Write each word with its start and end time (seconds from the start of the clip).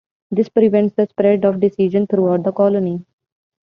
This 0.31 0.49
prevents 0.49 0.95
the 0.95 1.05
spread 1.05 1.45
of 1.45 1.59
disease 1.59 1.93
throughout 2.09 2.41
the 2.41 2.51
colony. 2.51 3.05